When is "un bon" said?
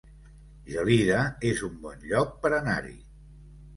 1.69-2.07